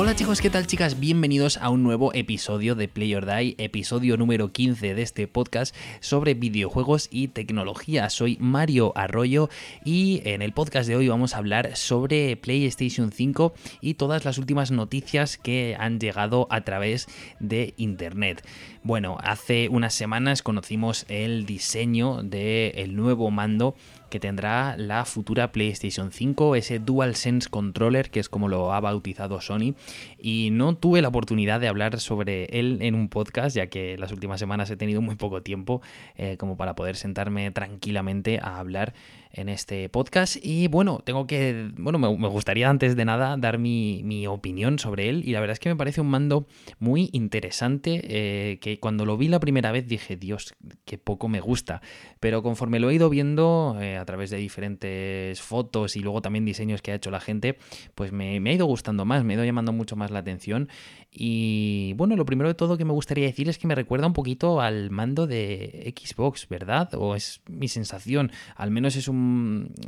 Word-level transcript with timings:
Hola 0.00 0.14
chicos, 0.14 0.40
¿qué 0.40 0.48
tal 0.48 0.68
chicas? 0.68 1.00
Bienvenidos 1.00 1.56
a 1.56 1.70
un 1.70 1.82
nuevo 1.82 2.14
episodio 2.14 2.76
de 2.76 2.86
Play 2.86 3.16
or 3.16 3.26
Die, 3.26 3.56
episodio 3.58 4.16
número 4.16 4.52
15 4.52 4.94
de 4.94 5.02
este 5.02 5.26
podcast 5.26 5.74
sobre 5.98 6.34
videojuegos 6.34 7.08
y 7.10 7.26
tecnología. 7.26 8.08
Soy 8.08 8.36
Mario 8.38 8.92
Arroyo 8.96 9.50
y 9.84 10.22
en 10.24 10.40
el 10.40 10.52
podcast 10.52 10.88
de 10.88 10.94
hoy 10.94 11.08
vamos 11.08 11.34
a 11.34 11.38
hablar 11.38 11.74
sobre 11.74 12.36
PlayStation 12.36 13.10
5 13.10 13.54
y 13.80 13.94
todas 13.94 14.24
las 14.24 14.38
últimas 14.38 14.70
noticias 14.70 15.36
que 15.36 15.76
han 15.76 15.98
llegado 15.98 16.46
a 16.48 16.60
través 16.60 17.08
de 17.40 17.74
Internet. 17.76 18.46
Bueno, 18.84 19.18
hace 19.20 19.68
unas 19.68 19.94
semanas 19.94 20.42
conocimos 20.42 21.06
el 21.08 21.44
diseño 21.44 22.22
del 22.22 22.94
nuevo 22.94 23.32
mando 23.32 23.74
que 24.08 24.20
tendrá 24.20 24.76
la 24.76 25.04
futura 25.04 25.52
PlayStation 25.52 26.12
5, 26.12 26.56
ese 26.56 26.78
DualSense 26.78 27.48
Controller, 27.48 28.10
que 28.10 28.20
es 28.20 28.28
como 28.28 28.48
lo 28.48 28.72
ha 28.72 28.80
bautizado 28.80 29.40
Sony. 29.40 29.74
Y 30.18 30.50
no 30.52 30.76
tuve 30.76 31.02
la 31.02 31.08
oportunidad 31.08 31.60
de 31.60 31.68
hablar 31.68 32.00
sobre 32.00 32.44
él 32.46 32.78
en 32.80 32.94
un 32.94 33.08
podcast, 33.08 33.56
ya 33.56 33.68
que 33.68 33.96
las 33.98 34.12
últimas 34.12 34.40
semanas 34.40 34.70
he 34.70 34.76
tenido 34.76 35.00
muy 35.00 35.16
poco 35.16 35.42
tiempo 35.42 35.82
eh, 36.16 36.36
como 36.36 36.56
para 36.56 36.74
poder 36.74 36.96
sentarme 36.96 37.50
tranquilamente 37.50 38.38
a 38.42 38.58
hablar 38.58 38.94
en 39.38 39.48
este 39.48 39.88
podcast. 39.88 40.36
Y 40.42 40.68
bueno, 40.68 41.00
tengo 41.04 41.26
que, 41.26 41.70
bueno, 41.76 41.98
me, 41.98 42.08
gustaría 42.08 42.68
antes 42.68 42.96
de 42.96 43.04
nada 43.04 43.36
dar 43.36 43.58
mi, 43.58 44.26
opinión 44.26 44.78
sobre 44.78 45.08
él. 45.08 45.22
Y 45.24 45.32
la 45.32 45.40
verdad 45.40 45.52
es 45.54 45.60
que 45.60 45.68
me 45.68 45.76
parece 45.76 46.00
un 46.00 46.08
mando 46.08 46.46
muy 46.78 47.08
interesante, 47.12 48.00
eh, 48.04 48.58
que 48.58 48.80
cuando 48.80 49.06
lo 49.06 49.16
vi 49.16 49.28
la 49.28 49.40
primera 49.40 49.72
vez 49.72 49.86
dije, 49.86 50.16
Dios, 50.16 50.54
qué 50.84 50.98
poco 50.98 51.28
me 51.28 51.40
gusta. 51.40 51.80
Pero 52.20 52.42
conforme 52.42 52.80
lo 52.80 52.90
he 52.90 52.94
ido 52.94 53.08
viendo 53.08 53.76
eh, 53.80 53.96
a 53.96 54.04
través 54.04 54.30
de 54.30 54.38
diferentes 54.38 55.40
fotos 55.40 55.96
y 55.96 56.00
luego 56.00 56.20
también 56.20 56.44
diseños 56.44 56.82
que 56.82 56.92
ha 56.92 56.94
hecho 56.96 57.10
la 57.10 57.20
gente, 57.20 57.58
pues 57.94 58.12
me, 58.12 58.40
me 58.40 58.50
ha 58.50 58.52
ido 58.54 58.66
gustando 58.66 59.04
más, 59.04 59.24
me 59.24 59.34
ha 59.34 59.36
ido 59.36 59.44
llamando 59.44 59.72
mucho 59.72 59.94
más 59.94 60.10
la 60.10 60.18
atención. 60.18 60.68
Y 61.10 61.94
bueno, 61.94 62.16
lo 62.16 62.26
primero 62.26 62.48
de 62.48 62.54
todo 62.54 62.76
que 62.76 62.84
me 62.84 62.92
gustaría 62.92 63.26
decir 63.26 63.48
es 63.48 63.58
que 63.58 63.66
me 63.66 63.74
recuerda 63.74 64.06
un 64.06 64.12
poquito 64.12 64.60
al 64.60 64.90
mando 64.90 65.26
de 65.26 65.94
Xbox, 65.96 66.48
¿verdad? 66.48 66.90
O 66.94 67.14
es 67.14 67.40
mi 67.48 67.68
sensación, 67.68 68.30
al 68.56 68.70
menos 68.70 68.96
es 68.96 69.08
un 69.08 69.27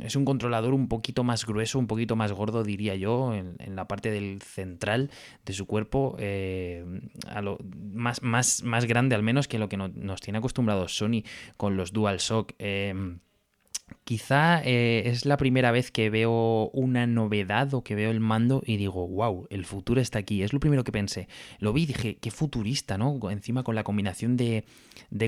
es 0.01 0.15
un 0.15 0.25
controlador 0.25 0.73
un 0.73 0.87
poquito 0.87 1.23
más 1.23 1.45
grueso, 1.45 1.79
un 1.79 1.87
poquito 1.87 2.15
más 2.15 2.31
gordo, 2.31 2.63
diría 2.63 2.95
yo, 2.95 3.33
en, 3.33 3.75
la 3.75 3.87
parte 3.87 4.11
del 4.11 4.41
central 4.41 5.09
de 5.45 5.53
su 5.53 5.65
cuerpo, 5.65 6.15
eh, 6.19 6.83
más, 7.93 8.21
más, 8.21 8.63
más 8.63 8.85
grande 8.85 9.15
al 9.15 9.23
menos 9.23 9.47
que 9.47 9.59
lo 9.59 9.69
que 9.69 9.77
nos 9.77 10.21
tiene 10.21 10.39
acostumbrados 10.39 10.95
Sony 10.95 11.23
con 11.57 11.77
los 11.77 11.93
DualShock. 11.93 12.53
Eh, 12.59 12.93
Quizá 14.03 14.61
eh, 14.63 15.03
es 15.05 15.25
la 15.25 15.37
primera 15.37 15.71
vez 15.71 15.91
que 15.91 16.09
veo 16.09 16.69
una 16.73 17.07
novedad 17.07 17.73
o 17.73 17.83
que 17.83 17.95
veo 17.95 18.11
el 18.11 18.19
mando 18.19 18.61
y 18.65 18.77
digo, 18.77 19.07
wow, 19.07 19.47
el 19.49 19.65
futuro 19.65 20.01
está 20.01 20.19
aquí. 20.19 20.43
Es 20.43 20.53
lo 20.53 20.59
primero 20.59 20.83
que 20.83 20.91
pensé. 20.91 21.27
Lo 21.59 21.73
vi 21.73 21.83
y 21.83 21.85
dije, 21.87 22.17
qué 22.17 22.31
futurista, 22.31 22.97
¿no? 22.97 23.19
Encima 23.29 23.63
con 23.63 23.75
la 23.75 23.83
combinación 23.83 24.37
de, 24.37 24.65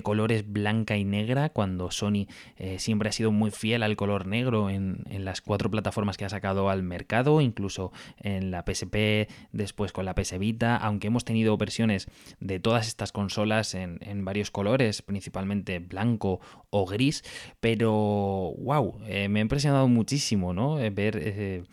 colores 0.03 0.52
blanca 0.52 0.97
y 0.97 1.06
negra, 1.06 1.50
cuando 1.50 1.91
Sony 1.91 2.28
eh, 2.58 2.80
siempre 2.80 3.09
ha 3.09 3.11
sido 3.11 3.31
muy 3.31 3.52
fiel 3.52 3.84
al 3.84 3.95
color 3.95 4.28
negro 4.28 4.69
en, 4.69 5.03
las 5.09 5.41
cuatro 5.41 5.69
plataformas 5.72 6.17
que 6.17 6.25
ha 6.25 6.30
sacado 6.30 6.69
al 6.69 6.84
mercado, 6.84 7.41
incluso 7.41 7.91
en 8.17 8.52
la 8.52 8.64
PSP, 8.64 9.30
después 9.52 9.91
con 9.91 10.06
la 10.06 10.16
PS 10.16 10.38
Vita, 10.39 10.75
aunque 10.75 11.08
hemos 11.08 11.25
tenido 11.25 11.56
versiones 11.58 12.08
de 12.39 12.59
todas 12.59 12.88
estas 12.88 13.11
consolas 13.11 13.75
en, 13.75 14.00
en 14.02 14.25
varios 14.25 14.52
colores, 14.52 15.02
principalmente 15.02 15.80
blanco 15.80 16.41
o 16.69 16.85
gris, 16.85 17.24
pero 17.59 18.53
wow, 18.59 19.00
eh, 19.08 19.28
me 19.30 19.40
ha 19.40 19.41
impresionado 19.41 19.88
muchísimo, 19.88 20.53
¿no? 20.53 20.80
Eh, 20.80 21.64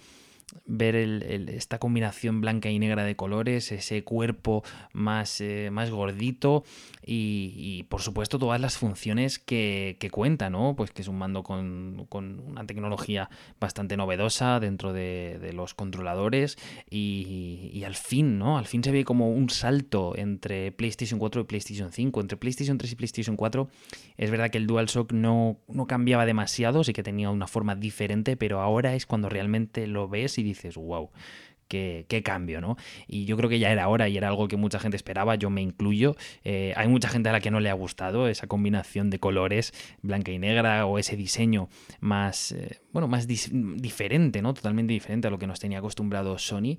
ver 0.67 0.91
eh, 0.91 1.07
ver 1.07 1.51
esta 1.51 1.79
combinación 1.79 2.41
blanca 2.41 2.71
y 2.71 2.79
negra 2.79 3.05
de 3.05 3.17
colores, 3.17 3.73
ese 3.73 4.05
cuerpo 4.05 4.63
más, 4.93 5.41
eh, 5.41 5.71
más 5.73 5.91
gordito 5.91 6.65
y, 7.05 7.85
por 7.89 8.03
supuesto 8.03 8.39
todas 8.39 8.61
las 8.61 8.79
funciones 8.79 9.39
que, 9.39 9.97
que 9.99 10.11
cuenta, 10.11 10.51
¿no? 10.51 10.75
Pues 10.77 10.91
que 10.91 11.03
es 11.03 11.09
un 11.09 11.19
mando 11.19 11.43
con, 11.43 12.07
una 12.11 12.67
tecnología 12.67 13.31
bastante 13.59 13.97
novedosa 13.97 14.61
dentro 14.61 14.93
de, 14.93 15.51
los 15.55 15.75
controladores 15.75 16.57
y, 16.89 17.83
al 17.85 17.97
fin, 17.97 18.39
¿no? 18.39 18.59
Al 18.59 18.67
fin 18.67 18.85
se 18.85 18.93
ve 18.93 19.05
como 19.05 19.31
un 19.31 19.51
salto 19.51 20.17
entre 20.17 20.71
PlayStation 20.73 21.19
4 21.19 21.43
y 21.43 21.45
PlayStation 21.45 21.93
5, 21.93 22.21
entre 22.21 22.37
PlayStation 22.37 22.79
3 22.79 22.93
y 22.93 22.97
PlayStation 22.97 23.37
4. 23.37 23.69
Es 24.17 24.31
verdad 24.31 24.51
que 24.51 24.59
el 24.59 24.67
DualShock 24.67 25.13
no, 25.13 25.59
no 25.67 25.87
cambiaba 25.87 26.27
demasiado, 26.27 26.85
sí 26.85 26.93
que 26.93 27.03
tenía 27.03 27.31
una 27.31 27.49
forma 27.49 27.75
diferente, 27.75 28.37
pero 28.37 28.61
ahora 28.61 28.95
es 28.95 29.07
cuando 29.07 29.29
realmente 29.29 29.87
lo 29.87 30.09
ves 30.09 30.39
y 30.41 30.43
dices, 30.43 30.77
wow, 30.77 31.11
Qué, 31.69 32.05
qué, 32.09 32.25
cambio, 32.25 32.61
¿no? 32.61 32.77
Y 33.07 33.27
yo 33.27 33.37
creo 33.37 33.49
que 33.49 33.61
ya 33.61 33.71
era 33.71 33.87
hora 33.87 34.09
y 34.09 34.17
era 34.17 34.27
algo 34.27 34.49
que 34.49 34.57
mucha 34.57 34.81
gente 34.81 34.97
esperaba, 34.97 35.37
yo 35.37 35.51
me 35.51 35.63
incluyo. 35.63 36.17
Eh, 36.43 36.73
hay 36.75 36.89
mucha 36.89 37.09
gente 37.09 37.29
a 37.29 37.33
la 37.33 37.39
que 37.39 37.53
no 37.53 37.61
le 37.61 37.71
ha 37.71 37.75
gustado 37.75 38.27
esa 38.27 38.49
combinación 38.49 39.09
de 39.09 39.21
colores 39.21 39.73
blanca 40.03 40.33
y 40.33 40.41
negra 40.41 40.85
o 40.87 40.99
ese 40.99 41.15
diseño 41.15 41.69
más, 42.01 42.51
eh, 42.51 42.81
bueno, 42.93 43.09
más 43.09 43.27
diferente, 43.27 44.43
¿no? 44.43 44.55
Totalmente 44.55 44.93
diferente 44.93 45.29
a 45.29 45.31
lo 45.31 45.39
que 45.39 45.47
nos 45.47 45.61
tenía 45.61 45.79
acostumbrado 45.79 46.39
Sony. 46.39 46.79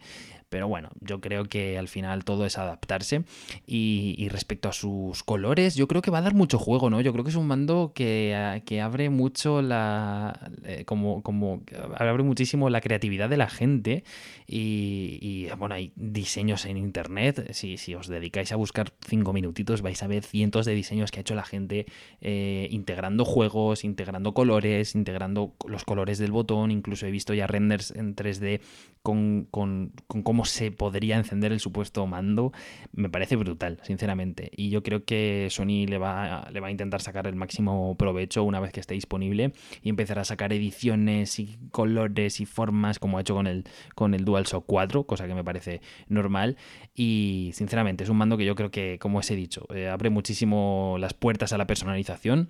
Pero 0.50 0.68
bueno, 0.68 0.90
yo 1.00 1.22
creo 1.22 1.46
que 1.46 1.78
al 1.78 1.88
final 1.88 2.26
todo 2.26 2.46
es 2.46 2.58
adaptarse. 2.58 3.24
Y, 3.66 4.28
respecto 4.28 4.68
a 4.68 4.74
sus 4.74 5.24
colores, 5.24 5.76
yo 5.76 5.88
creo 5.88 6.02
que 6.02 6.12
va 6.12 6.18
a 6.18 6.22
dar 6.22 6.34
mucho 6.34 6.60
juego, 6.60 6.90
¿no? 6.90 7.00
Yo 7.00 7.14
creo 7.14 7.24
que 7.24 7.30
es 7.30 7.38
un 7.38 7.48
mando 7.48 7.94
que, 7.96 8.36
abre 8.84 9.10
mucho 9.10 9.62
la. 9.62 10.52
Eh, 10.66 10.84
como, 10.84 11.24
como. 11.24 11.64
abre 11.96 12.24
muchísimo 12.24 12.70
la 12.70 12.82
creatividad 12.82 13.30
de 13.30 13.38
la 13.38 13.48
gente. 13.48 14.04
Y, 14.46 15.48
bueno, 15.58 15.76
hay 15.76 15.94
diseños 15.96 16.66
en 16.66 16.76
internet. 16.76 17.54
Si, 17.54 17.78
si 17.78 17.96
os 17.96 18.08
dedicáis 18.08 18.52
a 18.52 18.58
buscar 18.58 18.92
cinco 19.08 19.32
minutitos, 19.32 19.82
vais 19.82 20.04
a 20.04 20.08
ver 20.08 20.24
cientos 20.24 20.66
de 20.66 20.74
diseños 20.74 21.12
que 21.12 21.20
ha 21.20 21.22
hecho 21.22 21.36
la 21.36 21.46
gente 21.46 21.86
eh, 22.20 22.68
integrando 22.72 23.24
juegos, 23.24 23.86
integrando 23.86 24.34
colores, 24.34 24.96
integrando 24.96 25.54
los 25.66 25.86
colores 25.86 26.01
del 26.06 26.32
botón. 26.32 26.72
Incluso 26.72 27.06
he 27.08 27.12
visto 27.12 27.34
ya 27.34 27.48
renders 27.48 27.92
en 27.92 28.16
3D 28.16 28.62
con, 29.02 29.48
con, 29.50 29.94
con 30.08 30.22
cómo 30.22 30.46
se 30.46 30.72
podría 30.72 31.18
encender 31.18 31.52
el 31.52 31.60
supuesto 31.60 32.06
mando, 32.06 32.52
me 32.94 33.10
parece 33.10 33.36
brutal, 33.36 33.80
sinceramente. 33.84 34.52
Y 34.56 34.70
yo 34.70 34.84
creo 34.84 35.06
que 35.06 35.48
Sony 35.50 35.88
le 35.88 35.98
va, 35.98 36.48
le 36.52 36.60
va 36.60 36.68
a 36.68 36.72
intentar 36.72 37.02
sacar 37.02 37.28
el 37.28 37.36
máximo 37.36 37.96
provecho 37.98 38.44
una 38.44 38.60
vez 38.60 38.72
que 38.72 38.80
esté 38.80 38.94
disponible 38.94 39.54
y 39.82 39.90
empezar 39.90 40.20
a 40.20 40.26
sacar 40.26 40.54
ediciones 40.54 41.40
y 41.40 41.58
colores 41.72 42.40
y 42.40 42.46
formas 42.46 43.00
como 43.00 43.18
ha 43.18 43.22
hecho 43.22 43.34
con 43.34 43.48
el, 43.48 43.66
con 43.96 44.14
el 44.14 44.26
DualShock 44.26 44.66
4, 44.66 45.04
cosa 45.06 45.28
que 45.28 45.34
me 45.34 45.44
parece 45.44 45.82
normal. 46.08 46.58
Y 46.94 47.52
sinceramente 47.54 48.04
es 48.04 48.10
un 48.10 48.18
mando 48.18 48.38
que 48.38 48.46
yo 48.46 48.56
creo 48.56 48.72
que, 48.72 49.00
como 49.00 49.20
os 49.20 49.32
he 49.32 49.36
dicho, 49.36 49.66
eh, 49.74 49.88
abre 49.88 50.10
muchísimo 50.10 50.98
las 51.00 51.14
puertas 51.14 51.54
a 51.54 51.58
la 51.58 51.68
personalización. 51.68 52.50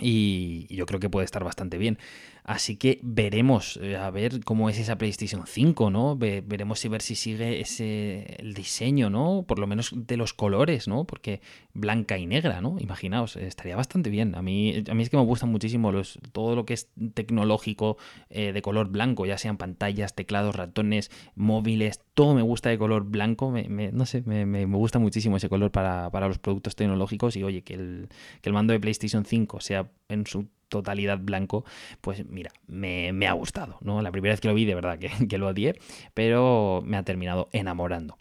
Y 0.00 0.74
yo 0.74 0.86
creo 0.86 1.00
que 1.00 1.10
puede 1.10 1.26
estar 1.26 1.44
bastante 1.44 1.76
bien. 1.76 1.98
Así 2.44 2.76
que 2.76 2.98
veremos 3.02 3.78
eh, 3.80 3.96
a 3.96 4.10
ver 4.10 4.42
cómo 4.44 4.68
es 4.68 4.78
esa 4.78 4.98
PlayStation 4.98 5.46
5, 5.46 5.90
¿no? 5.90 6.16
veremos 6.16 6.80
si 6.80 6.88
ver 6.88 7.00
si 7.00 7.14
sigue 7.14 7.60
ese 7.60 8.36
el 8.38 8.54
diseño, 8.54 9.10
¿no? 9.10 9.44
Por 9.46 9.60
lo 9.60 9.66
menos 9.66 9.92
de 9.94 10.16
los 10.16 10.34
colores, 10.34 10.88
¿no? 10.88 11.04
Porque 11.04 11.40
blanca 11.72 12.18
y 12.18 12.26
negra, 12.26 12.60
¿no? 12.60 12.78
Imaginaos, 12.80 13.36
estaría 13.36 13.76
bastante 13.76 14.10
bien. 14.10 14.34
A 14.34 14.42
mí, 14.42 14.82
a 14.88 14.94
mí 14.94 15.02
es 15.02 15.10
que 15.10 15.16
me 15.16 15.24
gustan 15.24 15.50
muchísimo 15.50 15.92
los, 15.92 16.18
todo 16.32 16.56
lo 16.56 16.66
que 16.66 16.74
es 16.74 16.88
tecnológico 17.14 17.96
eh, 18.28 18.52
de 18.52 18.62
color 18.62 18.88
blanco, 18.88 19.24
ya 19.24 19.38
sean 19.38 19.56
pantallas, 19.56 20.14
teclados, 20.14 20.56
ratones, 20.56 21.10
móviles, 21.36 22.00
todo 22.14 22.34
me 22.34 22.42
gusta 22.42 22.70
de 22.70 22.78
color 22.78 23.04
blanco. 23.04 23.52
No 23.52 24.06
sé, 24.06 24.22
me, 24.26 24.46
me, 24.46 24.64
gusta 24.64 24.98
muchísimo 24.98 25.36
ese 25.36 25.48
color 25.48 25.70
para, 25.70 26.10
para, 26.10 26.26
los 26.26 26.38
productos 26.38 26.74
tecnológicos 26.74 27.36
y 27.36 27.44
oye, 27.44 27.62
que 27.62 27.74
el, 27.74 28.08
que 28.40 28.48
el 28.48 28.52
mando 28.52 28.72
de 28.72 28.80
PlayStation 28.80 29.24
5 29.24 29.60
sea 29.60 29.90
en 30.08 30.26
su 30.26 30.48
totalidad 30.72 31.18
blanco, 31.18 31.64
pues 32.00 32.26
mira, 32.26 32.50
me, 32.66 33.28
ha 33.28 33.32
gustado, 33.34 33.76
¿no? 33.82 34.00
La 34.00 34.10
primera 34.10 34.32
vez 34.32 34.40
que 34.40 34.48
lo 34.48 34.54
vi, 34.54 34.64
de 34.64 34.74
verdad 34.74 34.98
que, 34.98 35.10
lo 35.38 35.48
odié, 35.48 35.78
pero 36.14 36.82
me 36.84 36.96
ha 36.96 37.04
terminado 37.04 37.48
enamorando. 37.52 38.16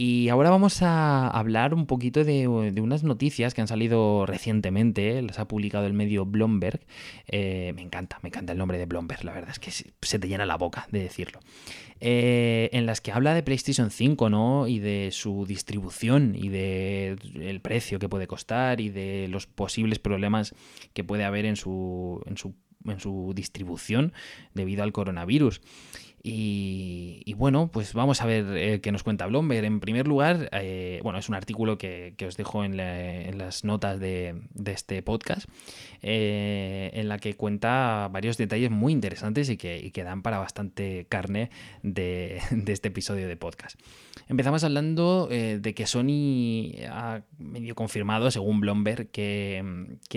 Y 0.00 0.28
ahora 0.28 0.48
vamos 0.50 0.80
a 0.82 1.26
hablar 1.26 1.74
un 1.74 1.86
poquito 1.86 2.22
de, 2.22 2.46
unas 2.46 3.02
noticias 3.02 3.52
que 3.52 3.62
han 3.62 3.66
salido 3.66 4.26
recientemente, 4.26 5.20
las 5.22 5.40
ha 5.40 5.48
publicado 5.48 5.86
el 5.86 5.92
medio 5.92 6.24
Bloomberg. 6.24 6.86
Eh, 7.26 7.72
me 7.74 7.82
encanta, 7.82 8.20
me 8.22 8.28
encanta 8.28 8.52
el 8.52 8.58
nombre 8.58 8.78
de 8.78 8.86
Bloomberg, 8.86 9.24
la 9.24 9.32
verdad 9.32 9.50
es 9.50 9.58
que 9.58 9.72
se 9.72 10.18
te 10.20 10.28
llena 10.28 10.46
la 10.46 10.56
boca 10.56 10.86
de 10.92 11.00
decirlo. 11.00 11.40
Eh, 11.98 12.70
en 12.72 12.86
las 12.86 13.00
que 13.00 13.10
habla 13.10 13.34
de 13.34 13.42
PlayStation 13.42 13.90
5, 13.90 14.30
¿no? 14.30 14.68
Y 14.68 14.78
de 14.78 15.08
su 15.10 15.44
distribución 15.46 16.36
y 16.36 16.48
de 16.48 17.58
precio 17.60 17.98
que 17.98 18.08
puede 18.08 18.28
costar 18.28 18.80
y 18.80 18.90
de 18.90 19.26
los 19.26 19.48
posibles 19.48 19.98
problemas 19.98 20.54
que 20.92 21.02
puede 21.02 21.24
haber 21.24 21.44
en 21.44 21.56
su, 21.56 22.22
en 22.26 22.36
su, 22.36 22.54
en 22.86 23.00
su 23.00 23.32
distribución 23.34 24.12
debido 24.54 24.84
al 24.84 24.92
coronavirus. 24.92 25.60
Y, 26.22 27.32
bueno, 27.34 27.70
pues 27.72 27.94
vamos 27.94 28.20
a 28.22 28.26
ver 28.26 28.44
eh, 28.56 28.80
qué 28.80 28.90
nos 28.90 29.02
cuenta 29.02 29.26
Blomberg. 29.26 29.64
En 29.64 29.80
primer 29.80 30.08
lugar, 30.08 30.48
eh, 30.52 31.00
bueno, 31.02 31.18
es 31.18 31.28
un 31.28 31.34
artículo 31.34 31.78
que, 31.78 32.14
os 32.26 32.36
dejo 32.36 32.64
en, 32.64 32.76
las 32.76 33.64
notas 33.64 34.00
de, 34.00 34.34
este 34.66 35.02
podcast, 35.02 35.48
eh, 36.02 36.90
en 36.94 37.08
la 37.08 37.18
que 37.18 37.34
cuenta 37.34 38.08
varios 38.10 38.36
detalles 38.36 38.70
muy 38.70 38.92
interesantes 38.92 39.48
y 39.48 39.56
que, 39.56 39.92
dan 40.04 40.22
para 40.22 40.38
bastante 40.38 41.06
carne 41.08 41.50
de, 41.82 42.40
este 42.66 42.88
episodio 42.88 43.28
de 43.28 43.36
podcast. 43.36 43.78
Empezamos 44.28 44.62
hablando 44.64 45.26
de 45.28 45.74
que 45.74 45.86
Sony 45.86 46.84
ha 46.90 47.22
medio 47.38 47.74
confirmado, 47.74 48.30
según 48.30 48.60
Blomberg, 48.60 49.08
que, 49.10 49.62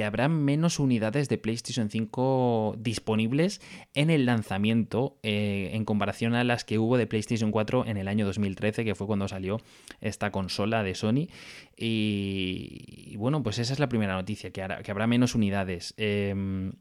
habrá 0.03 0.27
menos 0.27 0.79
unidades 0.79 1.29
de 1.29 1.37
PlayStation 1.37 1.89
5 1.89 2.75
disponibles 2.79 3.61
en 3.93 4.09
el 4.09 4.25
lanzamiento 4.25 5.17
en 5.23 5.85
comparación 5.91 6.35
a 6.35 6.43
las 6.45 6.63
que 6.63 6.79
hubo 6.79 6.97
de 6.97 7.05
PlayStation 7.05 7.51
4 7.51 7.85
en 7.85 7.97
el 7.97 8.07
año 8.07 8.25
2013, 8.25 8.85
que 8.85 8.95
fue 8.95 9.07
cuando 9.07 9.27
salió 9.27 9.59
esta 9.99 10.31
consola 10.31 10.83
de 10.83 10.95
Sony. 10.95 11.27
Y, 11.75 13.15
bueno, 13.17 13.43
pues 13.43 13.59
esa 13.59 13.73
es 13.73 13.79
la 13.79 13.89
primera 13.89 14.13
noticia, 14.13 14.51
que, 14.51 14.65
que 14.83 14.91
habrá 14.91 15.05
menos 15.05 15.35
unidades. 15.35 15.93
Em, 15.97 16.71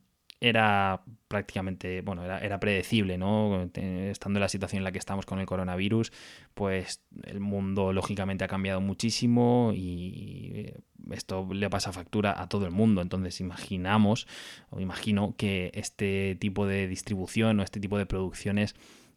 era 0.41 1.03
prácticamente, 1.29 2.01
bueno, 2.01 2.25
era, 2.25 2.59
predecible, 2.59 3.19
¿no? 3.19 3.69
Estando 3.75 4.39
en 4.39 4.41
la 4.41 4.49
situación 4.49 4.79
en 4.79 4.85
la 4.85 4.93
que 4.93 4.99
estamos 4.99 5.27
con 5.27 5.39
el 5.39 5.45
coronavirus, 5.45 6.13
pues 6.55 7.03
el 7.25 7.41
mundo 7.41 7.93
lógicamente 7.93 8.45
ha 8.45 8.49
cambiado 8.49 8.81
muchísimo 8.81 9.73
y 9.75 10.73
esto 11.11 11.47
le 11.53 11.69
pasa 11.69 11.93
factura 11.93 12.41
a 12.41 12.49
todo 12.49 12.65
el 12.65 12.73
mundo. 12.73 13.03
Entonces 13.03 13.41
imaginamos, 13.41 14.27
o 14.71 14.81
imagino 14.81 15.35
que 15.37 15.71
este 15.75 16.37
tipo 16.41 16.67
de 16.67 16.89
distribución 16.89 17.61
o 17.61 17.63
este 17.63 17.79
tipo 17.79 17.99
de 17.99 18.07
producciones 18.07 18.75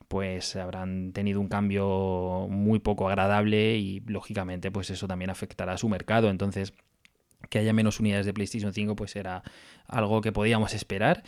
pues 0.08 0.56
habrán 0.56 1.14
tenido 1.14 1.40
un 1.40 1.48
cambio 1.48 2.48
muy 2.50 2.80
poco 2.80 3.08
agradable 3.08 3.78
y 3.78 4.02
lógicamente 4.02 4.72
pues 4.72 4.90
eso 4.90 5.08
también 5.08 5.30
afectará 5.30 5.74
a 5.74 5.78
su 5.78 5.90
mercado. 5.90 6.30
Entonces 6.30 6.74
que 7.50 7.60
haya 7.60 7.74
menos 7.74 8.00
unidades 8.00 8.26
de 8.26 8.34
PlayStation 8.34 8.74
5 8.74 8.96
pues 8.96 9.16
era 9.16 9.44
algo 9.88 10.22
que 10.22 10.32
podíamos 10.32 10.74
esperar. 10.74 11.24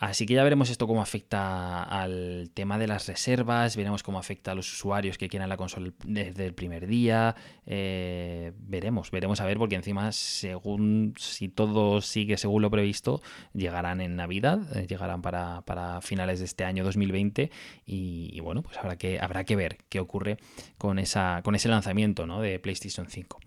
Así 0.00 0.24
que 0.24 0.32
ya 0.32 0.42
veremos 0.42 0.70
esto 0.70 0.86
cómo 0.86 1.02
afecta 1.02 1.82
al 1.82 2.50
tema 2.54 2.78
de 2.78 2.86
las 2.86 3.06
reservas, 3.06 3.76
veremos 3.76 4.02
cómo 4.02 4.18
afecta 4.18 4.52
a 4.52 4.54
los 4.54 4.72
usuarios 4.72 5.18
que 5.18 5.28
quieran 5.28 5.50
la 5.50 5.58
consola 5.58 5.92
desde 6.06 6.46
el 6.46 6.54
primer 6.54 6.86
día. 6.86 7.36
Eh, 7.66 8.52
veremos, 8.56 9.10
veremos 9.10 9.42
a 9.42 9.44
ver, 9.44 9.58
porque 9.58 9.74
encima, 9.74 10.10
según 10.12 11.12
si 11.18 11.50
todo 11.50 12.00
sigue 12.00 12.38
según 12.38 12.62
lo 12.62 12.70
previsto, 12.70 13.20
llegarán 13.52 14.00
en 14.00 14.16
Navidad, 14.16 14.74
eh, 14.74 14.86
llegarán 14.86 15.20
para, 15.20 16.00
finales 16.00 16.38
de 16.38 16.46
este 16.46 16.64
año 16.64 16.82
2020. 16.82 17.50
Y, 17.84 18.40
bueno, 18.40 18.62
pues 18.62 18.78
habrá 18.78 18.96
que, 18.96 19.20
habrá 19.20 19.44
que 19.44 19.54
ver 19.54 19.76
qué 19.90 20.00
ocurre 20.00 20.38
con, 20.78 20.98
esa, 20.98 21.42
con 21.44 21.54
ese 21.54 21.68
lanzamiento 21.68 22.26
¿no? 22.26 22.40
de 22.40 22.58
PlayStation 22.58 23.06
5. 23.06 23.38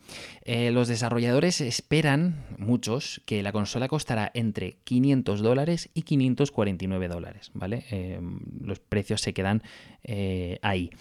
Eh, 0.44 0.70
los 0.70 0.88
desarrolladores 0.88 1.62
esperan, 1.62 2.46
muchos, 2.60 3.24
que 3.26 3.42
la 3.42 3.52
consola 3.52 3.88
costará 3.88 4.30
entre 4.36 4.78
500 4.84 5.42
dólares 5.42 5.90
y 5.96 6.04
500 6.04 6.43
49 6.51 7.07
dólares, 7.07 7.51
¿vale? 7.54 7.86
Eh, 7.92 8.19
los 8.62 8.80
precios 8.80 9.22
se 9.22 9.34
quedan 9.34 9.63
eh, 10.04 10.60
ahí. 10.62 10.92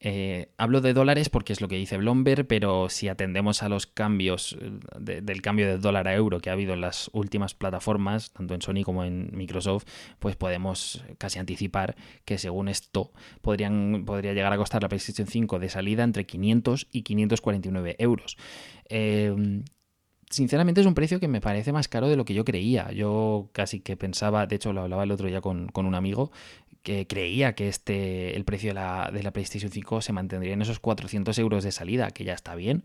Eh, 0.00 0.52
hablo 0.58 0.80
de 0.80 0.92
dólares 0.92 1.28
porque 1.28 1.52
es 1.52 1.60
lo 1.60 1.66
que 1.66 1.74
dice 1.74 1.96
Blomberg, 1.96 2.46
pero 2.46 2.88
si 2.88 3.08
atendemos 3.08 3.64
a 3.64 3.68
los 3.68 3.88
cambios 3.88 4.56
del 5.00 5.42
cambio 5.42 5.66
de 5.66 5.78
dólar 5.78 6.06
a 6.06 6.14
euro 6.14 6.40
que 6.40 6.50
ha 6.50 6.52
habido 6.52 6.74
en 6.74 6.82
las 6.82 7.10
últimas 7.12 7.54
plataformas, 7.54 8.32
tanto 8.32 8.54
en 8.54 8.62
Sony 8.62 8.84
como 8.84 9.02
en 9.02 9.30
Microsoft, 9.32 9.86
pues 10.20 10.36
podemos 10.36 11.04
casi 11.18 11.40
anticipar 11.40 11.96
que 12.24 12.38
según 12.38 12.68
esto 12.68 13.12
podrían, 13.42 14.04
podría 14.06 14.34
llegar 14.34 14.52
a 14.52 14.56
costar 14.56 14.82
la 14.82 14.88
PlayStation 14.88 15.26
5 15.26 15.58
de 15.58 15.68
salida 15.68 16.04
entre 16.04 16.26
500 16.26 16.86
y 16.92 17.02
549 17.02 17.96
euros 17.98 18.36
sinceramente 20.30 20.80
es 20.80 20.86
un 20.86 20.94
precio 20.94 21.20
que 21.20 21.28
me 21.28 21.40
parece 21.40 21.72
más 21.72 21.88
caro 21.88 22.08
de 22.08 22.16
lo 22.16 22.24
que 22.24 22.34
yo 22.34 22.44
creía. 22.44 22.90
Yo 22.92 23.48
casi 23.52 23.80
que 23.80 23.96
pensaba, 23.96 24.46
de 24.46 24.56
hecho 24.56 24.72
lo 24.72 24.82
hablaba 24.82 25.04
el 25.04 25.10
otro 25.10 25.28
día 25.28 25.40
con, 25.40 25.70
un 25.74 25.94
amigo, 25.94 26.30
que 26.82 27.06
creía 27.06 27.54
que 27.54 27.68
este, 27.68 28.36
el 28.36 28.44
precio 28.44 28.70
de 28.70 28.74
la, 28.74 29.10
de 29.12 29.22
la, 29.22 29.32
PlayStation 29.32 29.70
5 29.70 30.00
se 30.00 30.12
mantendría 30.12 30.52
en 30.52 30.62
esos 30.62 30.80
400 30.80 31.38
euros 31.38 31.64
de 31.64 31.72
salida, 31.72 32.10
que 32.10 32.24
ya 32.24 32.34
está 32.34 32.54
bien, 32.54 32.84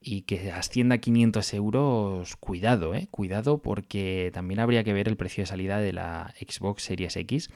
y 0.00 0.22
que 0.22 0.50
ascienda 0.52 0.96
a 0.96 0.98
500 0.98 1.54
euros, 1.54 2.36
cuidado, 2.36 2.94
eh, 2.94 3.08
cuidado, 3.10 3.58
porque 3.58 4.30
también 4.32 4.60
habría 4.60 4.84
que 4.84 4.92
ver 4.92 5.08
el 5.08 5.16
precio 5.16 5.42
de 5.42 5.46
salida 5.46 5.78
de 5.78 5.92
la 5.92 6.34
Xbox 6.38 6.82
Series 6.82 7.16
X 7.16 7.50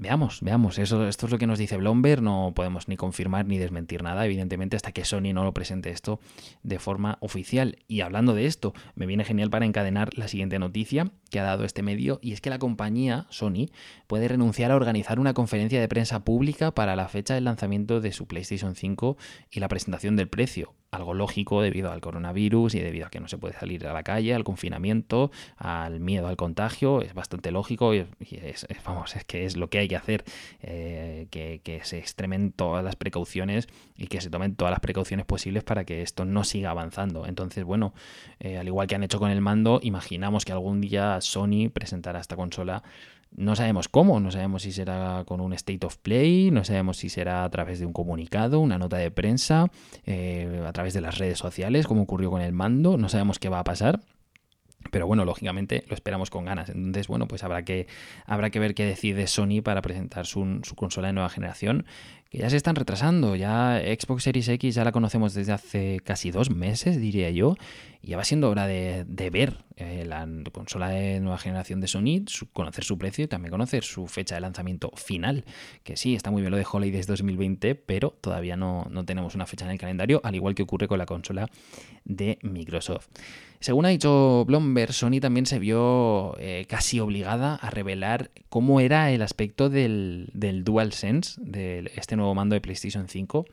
Veamos, 0.00 0.42
veamos, 0.42 0.78
eso, 0.78 1.08
esto 1.08 1.26
es 1.26 1.32
lo 1.32 1.38
que 1.38 1.48
nos 1.48 1.58
dice 1.58 1.76
Blomberg, 1.76 2.22
no 2.22 2.52
podemos 2.54 2.86
ni 2.86 2.96
confirmar 2.96 3.46
ni 3.46 3.58
desmentir 3.58 4.04
nada, 4.04 4.24
evidentemente, 4.24 4.76
hasta 4.76 4.92
que 4.92 5.04
Sony 5.04 5.32
no 5.34 5.42
lo 5.42 5.52
presente 5.52 5.90
esto 5.90 6.20
de 6.62 6.78
forma 6.78 7.18
oficial. 7.20 7.78
Y 7.88 8.02
hablando 8.02 8.32
de 8.32 8.46
esto, 8.46 8.74
me 8.94 9.06
viene 9.06 9.24
genial 9.24 9.50
para 9.50 9.66
encadenar 9.66 10.16
la 10.16 10.28
siguiente 10.28 10.60
noticia 10.60 11.10
que 11.32 11.40
ha 11.40 11.42
dado 11.42 11.64
este 11.64 11.82
medio, 11.82 12.20
y 12.22 12.32
es 12.32 12.40
que 12.40 12.48
la 12.48 12.60
compañía, 12.60 13.26
Sony, 13.28 13.70
puede 14.06 14.28
renunciar 14.28 14.70
a 14.70 14.76
organizar 14.76 15.18
una 15.18 15.34
conferencia 15.34 15.80
de 15.80 15.88
prensa 15.88 16.24
pública 16.24 16.70
para 16.70 16.94
la 16.94 17.08
fecha 17.08 17.34
del 17.34 17.44
lanzamiento 17.44 18.00
de 18.00 18.12
su 18.12 18.28
PlayStation 18.28 18.76
5 18.76 19.16
y 19.50 19.58
la 19.58 19.66
presentación 19.66 20.14
del 20.14 20.28
precio. 20.28 20.74
Algo 20.90 21.12
lógico 21.12 21.60
debido 21.60 21.92
al 21.92 22.00
coronavirus 22.00 22.74
y 22.74 22.80
debido 22.80 23.06
a 23.06 23.10
que 23.10 23.20
no 23.20 23.28
se 23.28 23.36
puede 23.36 23.52
salir 23.52 23.86
a 23.86 23.92
la 23.92 24.04
calle, 24.04 24.32
al 24.32 24.44
confinamiento, 24.44 25.30
al 25.58 26.00
miedo 26.00 26.28
al 26.28 26.36
contagio, 26.36 27.02
es 27.02 27.12
bastante 27.12 27.50
lógico 27.50 27.94
y, 27.94 28.06
es, 28.20 28.66
vamos, 28.86 29.14
es 29.14 29.24
que 29.24 29.44
es 29.44 29.58
lo 29.58 29.68
que 29.68 29.80
hay 29.80 29.87
que 29.88 29.96
hacer, 29.96 30.24
eh, 30.62 31.26
que, 31.30 31.80
se 31.82 31.98
extremen 31.98 32.52
todas 32.52 32.84
las 32.84 32.96
precauciones 32.96 33.68
y 33.96 34.06
que 34.06 34.20
se 34.20 34.30
tomen 34.30 34.54
todas 34.54 34.70
las 34.70 34.80
precauciones 34.80 35.26
posibles 35.26 35.64
para 35.64 35.84
que 35.84 36.02
esto 36.02 36.24
no 36.24 36.44
siga 36.44 36.70
avanzando. 36.70 37.26
Entonces, 37.26 37.64
bueno, 37.64 37.94
eh, 38.40 38.58
al 38.58 38.66
igual 38.66 38.86
que 38.86 38.94
han 38.94 39.02
hecho 39.02 39.18
con 39.18 39.30
el 39.30 39.40
mando, 39.40 39.80
imaginamos 39.82 40.44
que 40.44 40.52
algún 40.52 40.80
día 40.80 41.20
Sony 41.20 41.70
presentará 41.72 42.20
esta 42.20 42.36
consola 42.36 42.82
no 43.36 43.54
sabemos 43.56 43.88
cómo, 43.88 44.20
no 44.20 44.30
sabemos 44.30 44.62
si 44.62 44.72
será 44.72 45.24
con 45.26 45.40
un 45.40 45.52
state 45.52 45.84
of 45.86 45.96
play, 45.98 46.50
no 46.50 46.64
sabemos 46.64 46.96
si 46.96 47.08
será 47.08 47.44
a 47.44 47.50
través 47.50 47.78
de 47.78 47.86
un 47.86 47.92
comunicado, 47.92 48.60
una 48.60 48.78
nota 48.78 48.96
de 48.96 49.10
prensa, 49.10 49.70
eh, 50.06 50.62
a 50.66 50.72
través 50.72 50.94
de 50.94 51.00
las 51.00 51.18
redes 51.18 51.38
sociales, 51.38 51.86
como 51.86 52.02
ocurrió 52.02 52.30
con 52.30 52.40
el 52.40 52.52
mando, 52.52 52.96
no 52.96 53.08
sabemos 53.08 53.38
qué 53.38 53.48
va 53.48 53.60
a 53.60 53.64
pasar. 53.64 54.00
Pero 54.90 55.06
bueno, 55.06 55.24
lógicamente 55.24 55.84
lo 55.88 55.94
esperamos 55.94 56.30
con 56.30 56.44
ganas. 56.44 56.68
Entonces, 56.68 57.08
bueno, 57.08 57.26
pues 57.26 57.42
habrá 57.44 57.64
que, 57.64 57.86
habrá 58.26 58.50
que 58.50 58.58
ver 58.58 58.74
qué 58.74 58.84
decide 58.84 59.26
Sony 59.26 59.60
para 59.62 59.82
presentar 59.82 60.24
su, 60.24 60.60
su, 60.62 60.74
consola 60.76 61.08
de 61.08 61.14
nueva 61.14 61.28
generación, 61.28 61.84
que 62.30 62.38
ya 62.38 62.50
se 62.50 62.56
están 62.56 62.76
retrasando. 62.76 63.36
Ya 63.36 63.80
Xbox 63.80 64.24
Series 64.24 64.48
X 64.48 64.74
ya 64.74 64.84
la 64.84 64.92
conocemos 64.92 65.34
desde 65.34 65.52
hace 65.52 66.00
casi 66.04 66.30
dos 66.30 66.50
meses, 66.50 67.00
diría 67.00 67.30
yo, 67.30 67.56
ya 68.02 68.16
va 68.16 68.24
siendo 68.24 68.48
hora 68.50 68.66
de, 68.66 69.04
ver 69.30 69.64
eh, 69.76 70.04
la 70.06 70.26
consola 70.52 70.88
de 70.88 71.20
nueva 71.20 71.38
generación 71.38 71.80
de 71.80 71.88
Sony, 71.88 72.24
conocer 72.52 72.84
su 72.84 72.96
precio 72.96 73.24
y 73.24 73.28
también 73.28 73.50
conocer 73.50 73.84
su 73.84 74.06
fecha 74.06 74.34
de 74.34 74.40
lanzamiento 74.40 74.90
final. 74.96 75.44
Que 75.82 75.96
sí, 75.96 76.14
está 76.14 76.30
muy 76.30 76.42
bien 76.42 76.50
lo 76.50 76.56
de 76.56 76.66
Holidays 76.70 77.06
2020, 77.06 77.74
pero 77.74 78.16
todavía 78.20 78.56
no, 78.56 78.86
no 78.90 79.04
tenemos 79.04 79.34
una 79.34 79.46
fecha 79.46 79.64
en 79.64 79.72
el 79.72 79.78
calendario, 79.78 80.20
al 80.24 80.34
igual 80.34 80.54
que 80.54 80.62
ocurre 80.62 80.88
con 80.88 80.98
la 80.98 81.06
consola 81.06 81.48
de 82.04 82.38
Microsoft. 82.42 83.08
Según 83.60 83.86
ha 83.86 83.88
dicho 83.88 84.44
Blomberg, 84.46 84.92
Sony 84.92 85.18
también 85.20 85.44
se 85.44 85.58
vio 85.58 86.36
eh, 86.38 86.64
casi 86.68 87.00
obligada 87.00 87.56
a 87.56 87.70
revelar 87.70 88.30
cómo 88.48 88.78
era 88.80 89.10
el 89.10 89.20
aspecto 89.20 89.68
del, 89.68 90.30
del 90.32 90.62
DualSense, 90.62 91.40
de 91.42 91.90
este 91.96 92.16
nuevo 92.18 92.34
mando 92.34 92.54
de 92.54 92.60
PlayStation 92.60 93.08
5, 93.08 93.46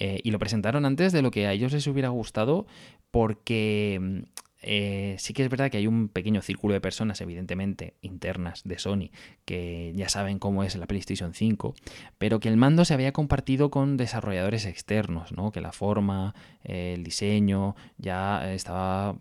eh, 0.00 0.20
y 0.24 0.30
lo 0.32 0.38
presentaron 0.38 0.84
antes 0.84 1.12
de 1.12 1.22
lo 1.22 1.30
que 1.30 1.46
a 1.46 1.52
ellos 1.52 1.72
les 1.72 1.86
hubiera 1.86 2.08
gustado, 2.08 2.66
porque 3.10 3.98
mm, 4.00 4.18
eh, 4.60 5.14
sí 5.18 5.34
que 5.34 5.44
es 5.44 5.50
verdad 5.50 5.70
que 5.70 5.78
hay 5.78 5.86
un 5.86 6.08
pequeño 6.08 6.42
círculo 6.42 6.74
de 6.74 6.80
personas, 6.80 7.20
evidentemente, 7.20 7.94
internas 8.02 8.62
de 8.64 8.78
Sony, 8.78 9.10
que 9.44 9.92
ya 9.94 10.08
saben 10.08 10.38
cómo 10.38 10.64
es 10.64 10.74
la 10.76 10.86
PlayStation 10.86 11.32
5, 11.32 11.74
pero 12.18 12.40
que 12.40 12.48
el 12.48 12.56
mando 12.56 12.84
se 12.84 12.94
había 12.94 13.12
compartido 13.12 13.70
con 13.70 13.96
desarrolladores 13.96 14.66
externos, 14.66 15.32
¿no? 15.32 15.52
Que 15.52 15.60
la 15.60 15.72
forma, 15.72 16.34
el 16.64 17.04
diseño 17.04 17.76
ya 17.98 18.52
estaba 18.52 19.16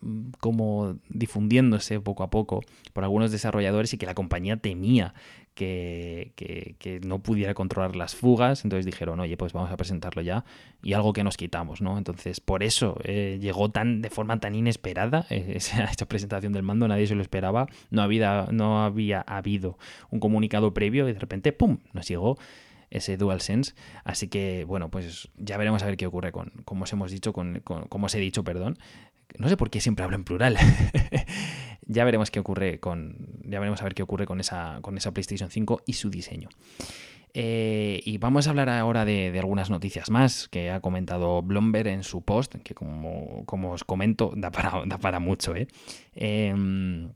mm, 0.00 0.30
como 0.40 0.98
difundiéndose 1.08 2.00
poco 2.00 2.24
a 2.24 2.30
poco 2.30 2.62
por 2.92 3.04
algunos 3.04 3.30
desarrolladores 3.30 3.94
y 3.94 3.98
que 3.98 4.06
la 4.06 4.14
compañía 4.14 4.56
temía 4.56 5.14
que, 5.54 7.00
no 7.04 7.22
pudiera 7.22 7.54
controlar 7.54 7.96
las 7.96 8.14
fugas, 8.14 8.64
entonces 8.64 8.86
dijeron, 8.86 9.20
oye, 9.20 9.36
pues 9.36 9.52
vamos 9.52 9.70
a 9.70 9.76
presentarlo 9.76 10.22
ya 10.22 10.44
y 10.82 10.92
algo 10.94 11.12
que 11.12 11.24
nos 11.24 11.36
quitamos, 11.36 11.80
¿no? 11.80 11.98
Entonces, 11.98 12.40
por 12.40 12.62
eso 12.62 12.98
eh, 13.04 13.38
llegó 13.40 13.70
tan 13.70 14.02
de 14.02 14.10
forma 14.10 14.38
tan 14.40 14.54
inesperada 14.54 15.26
eh, 15.30 15.52
esa, 15.56 16.06
presentación 16.06 16.52
del 16.52 16.62
mando, 16.62 16.88
nadie 16.88 17.06
se 17.06 17.14
lo 17.14 17.22
esperaba, 17.22 17.66
no 17.90 18.02
había, 18.02 18.48
no 18.50 18.82
había 18.84 19.20
habido 19.20 19.78
un 20.10 20.20
comunicado 20.20 20.72
previo 20.72 21.08
y 21.08 21.12
de 21.12 21.18
repente, 21.18 21.52
¡pum!, 21.52 21.78
nos 21.92 22.08
llegó 22.08 22.38
ese 22.90 23.16
DualSense. 23.16 23.74
Así 24.04 24.28
que, 24.28 24.64
bueno, 24.64 24.90
pues 24.90 25.30
ya 25.36 25.56
veremos 25.56 25.82
a 25.82 25.86
ver 25.86 25.96
qué 25.96 26.06
ocurre 26.06 26.32
con, 26.32 26.50
como 26.64 26.84
os 26.84 26.92
hemos 26.92 27.10
dicho, 27.10 27.32
con, 27.32 27.60
como 27.60 28.06
os 28.06 28.14
he 28.14 28.18
dicho, 28.18 28.44
perdón. 28.44 28.78
No 29.38 29.48
sé 29.48 29.56
por 29.56 29.70
qué 29.70 29.80
siempre 29.80 30.04
hablo 30.04 30.16
en 30.16 30.24
plural. 30.24 30.56
ya 31.90 32.04
veremos 32.04 32.30
qué 32.30 32.38
ocurre 32.38 32.78
con. 32.78 33.16
Ya 33.42 33.58
veremos 33.58 33.80
a 33.80 33.84
ver 33.84 33.94
qué 33.94 34.02
ocurre 34.04 34.24
con 34.24 34.38
esa, 34.38 34.78
con 34.80 34.96
esa 34.96 35.12
PlayStation 35.12 35.50
5 35.50 35.82
y 35.86 35.94
su 35.94 36.08
diseño. 36.08 36.48
Eh, 37.34 38.00
y 38.04 38.18
vamos 38.18 38.46
a 38.46 38.50
hablar 38.50 38.68
ahora 38.68 39.04
de, 39.04 39.36
algunas 39.38 39.70
noticias 39.70 40.08
más 40.08 40.48
que 40.48 40.70
ha 40.70 40.80
comentado 40.80 41.42
Bloomberg 41.42 41.88
en 41.88 42.04
su 42.04 42.22
post, 42.22 42.56
que 42.62 42.74
como, 42.74 43.44
os 43.72 43.84
comento, 43.84 44.32
da 44.36 44.52
para, 44.52 44.82
da 44.86 44.98
para 44.98 45.18
mucho. 45.18 45.56
¿eh? 45.56 45.66
Em, 46.14 47.10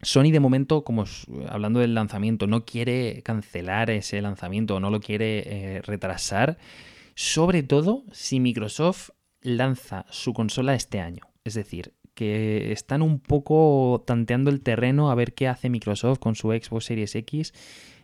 Sony 0.00 0.30
de 0.30 0.40
momento, 0.40 0.84
como 0.84 1.04
hablando 1.48 1.80
del 1.80 1.94
lanzamiento, 1.94 2.46
no 2.46 2.64
quiere 2.64 3.22
cancelar 3.22 3.90
ese 3.90 4.22
lanzamiento, 4.22 4.80
no 4.80 4.90
lo 4.90 5.00
quiere 5.00 5.42
eh, 5.46 5.82
retrasar, 5.82 6.56
sobre 7.14 7.62
todo 7.62 8.04
si 8.12 8.40
Microsoft 8.40 9.10
lanza 9.42 10.06
su 10.10 10.32
consola 10.32 10.74
este 10.74 11.00
año. 11.00 11.24
Es 11.44 11.54
decir, 11.54 11.94
que 12.18 12.72
están 12.72 13.00
un 13.00 13.20
poco 13.20 14.02
tanteando 14.04 14.50
el 14.50 14.60
terreno 14.60 15.12
a 15.12 15.14
ver 15.14 15.34
qué 15.34 15.46
hace 15.46 15.70
Microsoft 15.70 16.18
con 16.18 16.34
su 16.34 16.48
Xbox 16.48 16.86
Series 16.86 17.14
X 17.14 17.54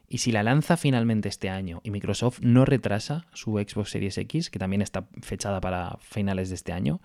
y 0.09 0.19
si 0.19 0.31
la 0.31 0.45
lanza 0.45 0.77
finalmente 0.77 1.29
este 1.29 1.51
año 1.51 1.81
y 1.83 1.91
Microsoft 1.91 2.39
no 2.41 2.65
retrasa 2.65 3.27
su 3.33 3.55
Xbox 3.59 3.91
Series 3.91 4.17
X, 4.17 4.51
que 4.51 4.61
también 4.61 4.83
está 4.83 5.09
fechada 5.21 5.61
para 5.61 5.99
finales 6.01 6.49
de 6.49 6.55
este 6.55 6.73
año, 6.73 7.01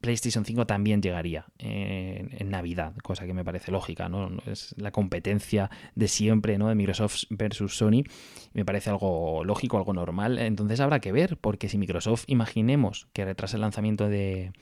PlayStation 0.00 0.46
5 0.46 0.66
también 0.66 1.02
llegaría 1.02 1.44
en, 1.58 2.48
Navidad, 2.48 2.94
cosa 3.02 3.26
que 3.26 3.34
me 3.34 3.44
parece 3.44 3.70
lógica, 3.70 4.08
¿no? 4.08 4.30
Es 4.46 4.74
la 4.78 4.92
competencia 4.92 5.70
de 5.94 6.08
siempre, 6.08 6.56
¿no? 6.56 6.70
De 6.70 6.74
Microsoft 6.74 7.24
versus 7.28 7.76
Sony. 7.76 8.04
Me 8.54 8.64
parece 8.64 8.88
algo 8.88 9.44
lógico, 9.44 9.76
algo 9.76 9.92
normal. 9.92 10.38
Entonces 10.38 10.80
habrá 10.80 11.00
que 11.00 11.12
ver, 11.12 11.36
porque 11.36 11.68
si 11.68 11.76
Microsoft, 11.76 12.24
imaginemos 12.28 13.08
que 13.12 13.26
retrasa 13.26 13.56
el 13.56 13.62
lanzamiento 13.62 14.08
de, 14.08 14.52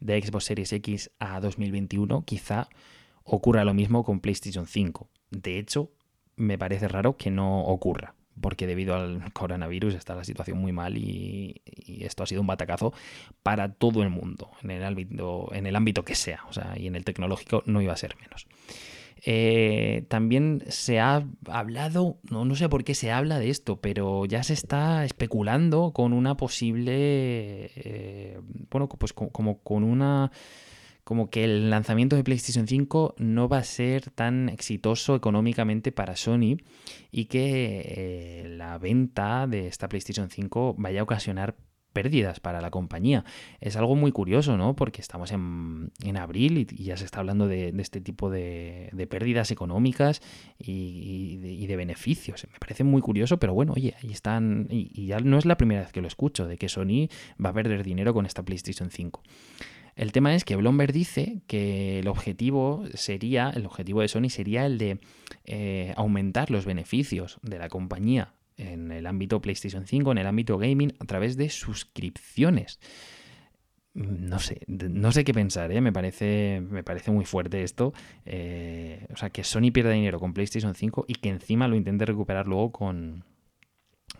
de 0.00 0.20
Xbox 0.20 0.44
Series 0.44 0.72
X 0.72 1.10
a 1.18 1.40
2021, 1.40 2.22
quizá 2.24 2.68
ocurra 3.24 3.64
lo 3.64 3.74
mismo 3.74 4.04
con 4.04 4.20
PlayStation 4.20 4.66
5. 4.66 5.08
De 5.30 5.58
hecho, 5.58 5.90
me 6.36 6.58
parece 6.58 6.88
raro 6.88 7.16
que 7.16 7.30
no 7.30 7.62
ocurra, 7.64 8.14
porque 8.40 8.66
debido 8.66 8.94
al 8.94 9.32
coronavirus 9.32 9.94
está 9.94 10.14
la 10.14 10.24
situación 10.24 10.58
muy 10.58 10.72
mal 10.72 10.96
y, 10.96 11.62
esto 12.00 12.22
ha 12.22 12.26
sido 12.26 12.40
un 12.40 12.46
batacazo 12.46 12.92
para 13.42 13.72
todo 13.72 14.02
el 14.02 14.10
mundo, 14.10 14.50
en 14.62 14.70
el 14.70 14.84
ámbito, 14.84 15.48
en 15.52 15.66
el 15.66 15.76
ámbito 15.76 16.04
que 16.04 16.14
sea, 16.14 16.44
o 16.48 16.52
sea, 16.52 16.74
y 16.76 16.86
en 16.86 16.96
el 16.96 17.04
tecnológico 17.04 17.62
no 17.66 17.82
iba 17.82 17.92
a 17.92 17.96
ser 17.96 18.16
menos. 18.20 18.46
Eh, 19.24 20.04
también 20.08 20.62
se 20.68 21.00
ha 21.00 21.26
hablado, 21.46 22.18
no, 22.30 22.44
no 22.44 22.54
sé 22.54 22.68
por 22.68 22.84
qué 22.84 22.94
se 22.94 23.10
habla 23.10 23.38
de 23.38 23.50
esto, 23.50 23.80
pero 23.80 24.24
ya 24.26 24.42
se 24.42 24.54
está 24.54 25.04
especulando 25.04 25.92
con 25.92 26.12
una 26.12 26.36
posible, 26.36 27.70
eh, 27.74 28.40
bueno, 28.70 28.88
pues 28.88 29.12
como 29.12 29.58
con 29.62 29.84
una 29.84 30.30
como 31.08 31.30
que 31.30 31.44
el 31.44 31.70
lanzamiento 31.70 32.16
de 32.16 32.22
PlayStation 32.22 32.66
5 32.66 33.14
no 33.16 33.48
va 33.48 33.56
a 33.56 33.64
ser 33.64 34.10
tan 34.10 34.50
exitoso 34.50 35.16
económicamente 35.16 35.90
para 35.90 36.16
Sony 36.16 36.58
y 37.10 37.24
que 37.24 38.42
eh, 38.42 38.48
la 38.50 38.76
venta 38.76 39.46
de 39.46 39.68
esta 39.68 39.88
PlayStation 39.88 40.28
5 40.28 40.74
vaya 40.76 41.00
a 41.00 41.04
ocasionar 41.04 41.56
pérdidas 41.92 42.40
para 42.40 42.60
la 42.60 42.70
compañía. 42.70 43.24
Es 43.60 43.76
algo 43.76 43.96
muy 43.96 44.12
curioso, 44.12 44.56
¿no? 44.56 44.76
Porque 44.76 45.00
estamos 45.00 45.32
en, 45.32 45.90
abril 46.16 46.66
y, 46.70 46.84
ya 46.84 46.96
se 46.96 47.04
está 47.04 47.20
hablando 47.20 47.48
de, 47.48 47.74
este 47.78 48.00
tipo 48.00 48.30
de, 48.30 49.06
pérdidas 49.10 49.50
económicas 49.50 50.22
y, 50.58 51.66
de, 51.66 51.76
beneficios. 51.76 52.46
Me 52.52 52.58
parece 52.58 52.84
muy 52.84 53.02
curioso, 53.02 53.38
pero 53.38 53.54
bueno, 53.54 53.72
oye, 53.74 53.94
ahí 54.02 54.12
están. 54.12 54.66
Y, 54.70 55.06
ya 55.06 55.20
no 55.20 55.38
es 55.38 55.46
la 55.46 55.56
primera 55.56 55.80
vez 55.82 55.92
que 55.92 56.00
lo 56.00 56.08
escucho, 56.08 56.46
de 56.46 56.56
que 56.56 56.68
Sony 56.68 57.08
va 57.44 57.50
a 57.50 57.54
perder 57.54 57.84
dinero 57.84 58.14
con 58.14 58.26
esta 58.26 58.42
PlayStation 58.44 58.90
5. 58.90 59.22
El 59.96 60.12
tema 60.12 60.34
es 60.36 60.44
que 60.44 60.54
Bloomberg 60.54 60.92
dice 60.92 61.40
que 61.48 61.98
el 61.98 62.06
objetivo 62.06 62.84
sería, 62.94 63.50
el 63.50 63.66
objetivo 63.66 64.00
de 64.00 64.06
Sony 64.06 64.30
sería 64.30 64.64
el 64.64 64.78
de 64.78 65.00
eh, 65.44 65.92
aumentar 65.96 66.52
los 66.52 66.64
beneficios 66.64 67.40
de 67.42 67.58
la 67.58 67.68
compañía 67.68 68.32
en 68.58 68.92
el 68.92 69.06
ámbito 69.06 69.40
PlayStation 69.40 69.86
5, 69.86 70.12
en 70.12 70.18
el 70.18 70.26
ámbito 70.26 70.58
gaming, 70.58 70.94
a 70.98 71.04
través 71.06 71.36
de 71.36 71.48
suscripciones. 71.48 72.80
No 73.94 74.38
sé, 74.38 74.60
no 74.68 75.10
sé 75.10 75.24
qué 75.24 75.32
pensar, 75.32 75.72
¿eh? 75.72 75.80
me, 75.80 75.92
parece, 75.92 76.62
me 76.68 76.84
parece 76.84 77.10
muy 77.10 77.24
fuerte 77.24 77.62
esto. 77.62 77.92
Eh, 78.26 79.06
o 79.12 79.16
sea, 79.16 79.30
que 79.30 79.42
Sony 79.42 79.72
pierda 79.72 79.90
dinero 79.90 80.20
con 80.20 80.34
PlayStation 80.34 80.74
5 80.74 81.06
y 81.08 81.14
que 81.14 81.30
encima 81.30 81.66
lo 81.66 81.74
intente 81.74 82.04
recuperar 82.04 82.46
luego 82.46 82.70
con, 82.70 83.24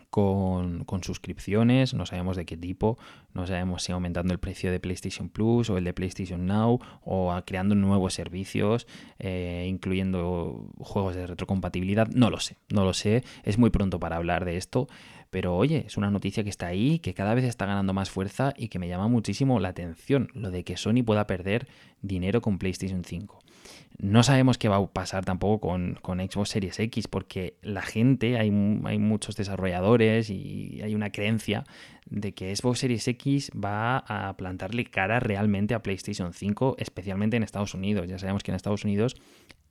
con, 0.09 0.85
suscripciones, 1.03 1.93
no 1.93 2.05
sabemos 2.05 2.35
de 2.35 2.45
qué 2.45 2.57
tipo, 2.57 2.97
no 3.33 3.45
sabemos 3.45 3.83
si 3.83 3.91
aumentando 3.91 4.33
el 4.33 4.39
precio 4.39 4.71
de 4.71 4.79
PlayStation 4.79 5.29
Plus 5.29 5.69
o 5.69 5.77
el 5.77 5.83
de 5.83 5.93
PlayStation 5.93 6.45
Now 6.45 6.79
o 7.03 7.33
creando 7.45 7.75
nuevos 7.75 8.13
servicios, 8.13 8.87
eh, 9.19 9.65
incluyendo 9.69 10.67
juegos 10.79 11.15
de 11.15 11.27
retrocompatibilidad, 11.27 12.07
no 12.07 12.29
lo 12.29 12.39
sé, 12.39 12.57
no 12.69 12.85
lo 12.85 12.93
sé, 12.93 13.23
es 13.43 13.57
muy 13.57 13.69
pronto 13.69 13.99
para 13.99 14.17
hablar 14.17 14.45
de 14.45 14.57
esto, 14.57 14.87
pero 15.29 15.55
oye, 15.55 15.83
es 15.85 15.97
una 15.97 16.09
noticia 16.09 16.43
que 16.43 16.49
está 16.49 16.67
ahí, 16.67 16.99
que 16.99 17.13
cada 17.13 17.33
vez 17.33 17.45
está 17.45 17.65
ganando 17.65 17.93
más 17.93 18.09
fuerza 18.09 18.53
y 18.57 18.69
que 18.69 18.79
me 18.79 18.87
llama 18.87 19.07
muchísimo 19.07 19.59
la 19.59 19.69
atención, 19.69 20.29
lo 20.33 20.51
de 20.51 20.63
que 20.63 20.77
Sony 20.77 21.03
pueda 21.05 21.27
perder 21.27 21.67
dinero 22.01 22.41
con 22.41 22.57
PlayStation 22.57 23.03
5. 23.03 23.39
No 23.97 24.23
sabemos 24.23 24.57
qué 24.57 24.69
va 24.69 24.77
a 24.77 24.87
pasar 24.87 25.25
tampoco 25.25 25.59
con, 26.01 26.21
Xbox 26.29 26.49
Series 26.49 26.79
X, 26.79 27.07
porque 27.07 27.57
la 27.61 27.81
gente, 27.81 28.39
hay, 28.39 28.49
hay, 28.85 28.97
muchos 28.97 29.35
desarrolladores 29.35 30.29
y 30.29 30.79
hay 30.81 30.95
una 30.95 31.11
creencia 31.11 31.65
de 32.05 32.33
que 32.33 32.55
Xbox 32.55 32.79
Series 32.79 33.07
X 33.07 33.51
va 33.51 33.97
a 33.97 34.35
plantarle 34.37 34.85
cara 34.85 35.19
realmente 35.19 35.73
a 35.73 35.83
PlayStation 35.83 36.33
5, 36.33 36.77
especialmente 36.79 37.35
en 37.35 37.43
Estados 37.43 37.73
Unidos. 37.73 38.07
Ya 38.07 38.17
sabemos 38.17 38.41
que 38.41 38.51
en 38.51 38.55
Estados 38.55 38.85
Unidos 38.85 39.15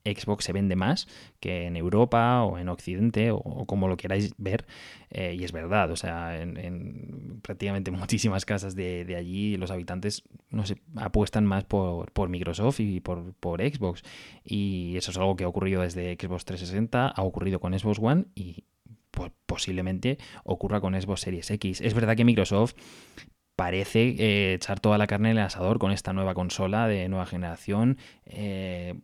Xbox 0.05 0.45
se 0.45 0.53
vende 0.53 0.77
más 0.77 1.07
que 1.41 1.67
en 1.67 1.77
Europa 1.77 2.43
o 2.43 2.59
en 2.59 2.69
Occidente 2.69 3.31
o, 3.31 3.43
como 3.67 3.89
lo 3.89 3.97
queráis 3.97 4.35
ver. 4.39 4.67
Eh, 5.11 5.37
y 5.39 5.45
es 5.45 5.53
verdad, 5.53 5.91
o 5.91 5.97
sea, 5.97 6.41
en, 6.41 7.41
prácticamente 7.43 7.91
muchísimas 7.91 8.45
casas 8.45 8.75
de, 8.75 9.15
allí 9.17 9.57
los 9.57 9.71
habitantes 9.71 10.23
no 10.51 10.67
sé, 10.67 10.77
apuestan 10.97 11.45
más 11.47 11.65
por, 11.65 12.29
Microsoft 12.29 12.81
y 12.81 13.01
por, 13.01 13.35
por, 13.35 13.61
Xbox. 13.61 14.03
Y 14.45 14.97
eso 14.97 15.11
es 15.11 15.17
algo 15.19 15.37
que 15.37 15.45
ha 15.45 15.49
ocurrido 15.49 15.83
desde 15.83 16.15
Xbox 16.15 16.45
360, 16.45 17.09
ha 17.09 17.23
ocurrido 17.23 17.61
con 17.61 17.79
Xbox 17.79 17.99
One 18.01 18.27
y 18.35 18.65
pues, 19.11 19.33
posiblemente 19.47 20.19
ocurra 20.45 20.81
con 20.81 21.01
Xbox 21.01 21.23
Series 21.23 21.51
X. 21.51 21.81
Es 21.81 21.95
verdad 21.95 22.17
que 22.17 22.25
Microsoft 22.25 22.75
parece 23.57 24.11
eh, 24.11 24.55
echar 24.55 24.79
toda 24.79 24.99
la 24.99 25.09
carne 25.09 25.33
en 25.33 25.39
el 25.39 25.43
asador 25.43 25.81
con 25.81 25.91
esta 25.91 26.13
nueva 26.13 26.35
consola 26.35 26.87
de 26.87 27.09
nueva 27.09 27.27
generación. 27.27 27.99
Eh, 28.25 28.95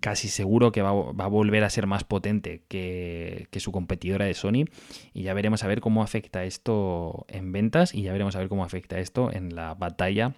casi 0.00 0.28
seguro 0.28 0.72
que 0.72 0.82
va, 0.82 0.90
a 0.90 1.28
volver 1.28 1.64
a 1.64 1.70
ser 1.70 1.86
más 1.86 2.04
potente 2.04 2.62
que, 2.68 3.48
su 3.58 3.72
competidora 3.72 4.24
de 4.24 4.34
Sony. 4.34 4.64
Y 5.12 5.22
ya 5.22 5.34
veremos 5.34 5.64
a 5.64 5.68
ver 5.68 5.80
cómo 5.80 6.02
afecta 6.02 6.44
esto 6.44 7.26
en 7.28 7.52
ventas 7.52 7.94
y 7.94 8.02
ya 8.02 8.12
veremos 8.12 8.36
a 8.36 8.38
ver 8.38 8.48
cómo 8.48 8.64
afecta 8.64 8.98
esto 8.98 9.32
en 9.32 9.54
la 9.54 9.74
batalla 9.74 10.34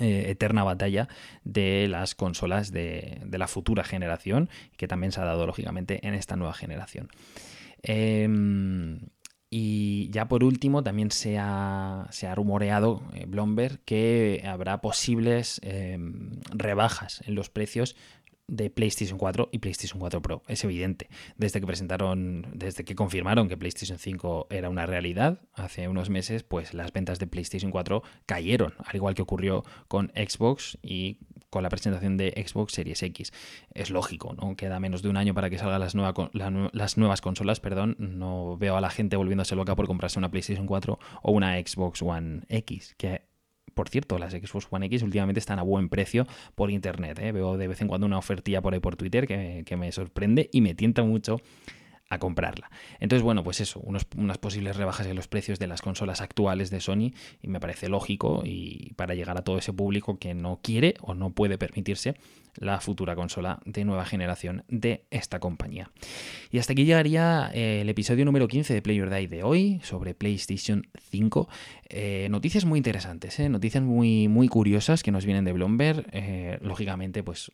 eh, 0.00 0.26
eterna 0.30 0.62
batalla 0.62 1.08
de 1.42 1.88
las 1.88 2.14
consolas 2.14 2.70
de, 2.70 3.20
la 3.30 3.48
futura 3.48 3.82
generación 3.82 4.48
que 4.76 4.86
también 4.86 5.10
se 5.10 5.20
ha 5.20 5.24
dado 5.24 5.44
lógicamente 5.44 6.06
en 6.06 6.14
esta 6.14 6.36
nueva 6.36 6.54
generación. 6.54 7.08
Em, 7.82 9.00
y 9.50 10.10
ya 10.10 10.28
por 10.28 10.44
último, 10.44 10.82
también 10.82 11.10
se 11.10 11.38
ha, 11.38 12.06
rumoreado, 12.36 13.02
eh, 13.14 13.24
Bloomberg, 13.26 13.80
que 13.84 14.44
habrá 14.46 14.80
posibles 14.80 15.60
em, 15.64 16.40
rebajas 16.50 17.22
en 17.26 17.34
los 17.34 17.48
precios 17.48 17.96
de 18.48 18.70
PlayStation 18.70 19.18
4 19.18 19.50
y 19.52 19.58
PlayStation 19.58 20.00
4 20.00 20.22
Pro. 20.22 20.42
Es 20.48 20.64
evidente. 20.64 21.08
Desde 21.36 21.60
que 21.60 21.66
presentaron, 21.66 22.46
desde 22.54 22.84
que 22.84 22.94
confirmaron 22.94 23.48
que 23.48 23.56
PlayStation 23.56 23.98
5 23.98 24.48
era 24.50 24.68
una 24.70 24.86
realidad 24.86 25.40
hace 25.54 25.86
unos 25.86 26.10
meses, 26.10 26.42
pues 26.42 26.74
las 26.74 26.92
ventas 26.92 27.18
de 27.18 27.26
PlayStation 27.26 27.70
4 27.70 28.02
cayeron, 28.26 28.74
al 28.84 28.96
igual 28.96 29.14
que 29.14 29.22
ocurrió 29.22 29.64
con 29.86 30.10
Xbox 30.16 30.78
y 30.82 31.18
con 31.50 31.62
la 31.62 31.68
presentación 31.68 32.16
de 32.16 32.32
Xbox 32.46 32.72
Series 32.72 33.02
X. 33.02 33.32
Es 33.72 33.90
lógico, 33.90 34.34
¿no? 34.34 34.56
Queda 34.56 34.80
menos 34.80 35.02
de 35.02 35.08
un 35.08 35.16
año 35.16 35.34
para 35.34 35.50
que 35.50 35.58
salgan 35.58 35.80
las, 35.80 35.94
las 36.72 36.98
nuevas 36.98 37.20
consolas, 37.20 37.60
perdón. 37.60 37.96
No 37.98 38.56
veo 38.58 38.76
a 38.76 38.80
la 38.80 38.90
gente 38.90 39.16
volviéndose 39.16 39.54
loca 39.56 39.76
por 39.76 39.86
comprarse 39.86 40.18
una 40.18 40.30
PlayStation 40.30 40.66
4 40.66 40.98
o 41.22 41.32
una 41.32 41.56
Xbox 41.58 42.02
One 42.02 42.42
X, 42.48 42.94
que 42.98 43.27
por 43.78 43.90
cierto, 43.90 44.18
las 44.18 44.32
Xbox 44.32 44.66
One 44.70 44.86
X 44.86 45.04
últimamente 45.04 45.38
están 45.38 45.60
a 45.60 45.62
buen 45.62 45.88
precio 45.88 46.26
por 46.56 46.68
internet. 46.72 47.16
¿eh? 47.20 47.30
Veo 47.30 47.56
de 47.56 47.68
vez 47.68 47.80
en 47.80 47.86
cuando 47.86 48.08
una 48.08 48.18
ofertilla 48.18 48.60
por 48.60 48.74
ahí 48.74 48.80
por 48.80 48.96
Twitter 48.96 49.28
que, 49.28 49.62
que 49.64 49.76
me 49.76 49.92
sorprende 49.92 50.50
y 50.52 50.62
me 50.62 50.74
tienta 50.74 51.04
mucho 51.04 51.40
a 52.08 52.18
comprarla. 52.18 52.70
Entonces, 53.00 53.22
bueno, 53.22 53.44
pues 53.44 53.60
eso, 53.60 53.80
unas 53.80 54.38
posibles 54.38 54.76
rebajas 54.76 55.06
en 55.06 55.16
los 55.16 55.28
precios 55.28 55.58
de 55.58 55.66
las 55.66 55.82
consolas 55.82 56.20
actuales 56.20 56.70
de 56.70 56.80
Sony 56.80 57.12
y 57.42 57.48
me 57.48 57.60
parece 57.60 57.88
lógico 57.88 58.42
y 58.44 58.94
para 58.94 59.14
llegar 59.14 59.36
a 59.36 59.42
todo 59.42 59.58
ese 59.58 59.72
público 59.72 60.18
que 60.18 60.34
no 60.34 60.60
quiere 60.62 60.94
o 61.00 61.14
no 61.14 61.30
puede 61.30 61.58
permitirse 61.58 62.14
la 62.56 62.80
futura 62.80 63.14
consola 63.14 63.60
de 63.64 63.84
nueva 63.84 64.04
generación 64.04 64.64
de 64.68 65.04
esta 65.10 65.38
compañía. 65.38 65.90
Y 66.50 66.58
hasta 66.58 66.72
aquí 66.72 66.84
llegaría 66.84 67.50
eh, 67.54 67.82
el 67.82 67.88
episodio 67.88 68.24
número 68.24 68.48
15 68.48 68.74
de 68.74 68.82
Player 68.82 69.10
Day 69.10 69.26
de 69.26 69.42
hoy 69.42 69.80
sobre 69.84 70.14
PlayStation 70.14 70.86
5. 71.10 71.48
Eh, 71.90 72.28
noticias 72.30 72.64
muy 72.64 72.78
interesantes, 72.78 73.38
¿eh? 73.38 73.48
noticias 73.48 73.84
muy, 73.84 74.28
muy 74.28 74.48
curiosas 74.48 75.02
que 75.02 75.12
nos 75.12 75.24
vienen 75.24 75.44
de 75.44 75.52
Bloomberg. 75.52 76.06
lógicamente, 76.62 77.22
pues 77.22 77.52